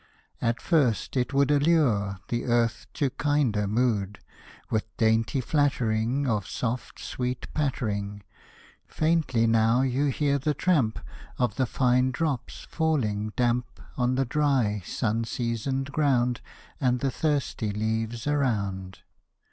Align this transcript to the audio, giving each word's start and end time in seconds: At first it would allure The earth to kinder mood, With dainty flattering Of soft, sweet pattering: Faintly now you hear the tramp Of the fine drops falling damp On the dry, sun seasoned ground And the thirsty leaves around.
At 0.41 0.59
first 0.59 1.15
it 1.15 1.31
would 1.31 1.51
allure 1.51 2.17
The 2.29 2.45
earth 2.45 2.87
to 2.95 3.11
kinder 3.11 3.67
mood, 3.67 4.17
With 4.71 4.85
dainty 4.97 5.39
flattering 5.41 6.27
Of 6.27 6.47
soft, 6.47 6.97
sweet 6.97 7.45
pattering: 7.53 8.23
Faintly 8.87 9.45
now 9.45 9.83
you 9.83 10.05
hear 10.07 10.39
the 10.39 10.55
tramp 10.55 10.97
Of 11.37 11.55
the 11.57 11.67
fine 11.67 12.09
drops 12.09 12.65
falling 12.67 13.31
damp 13.35 13.79
On 13.95 14.15
the 14.15 14.25
dry, 14.25 14.81
sun 14.83 15.23
seasoned 15.23 15.91
ground 15.91 16.41
And 16.79 16.99
the 16.99 17.11
thirsty 17.11 17.69
leaves 17.71 18.25
around. 18.25 19.01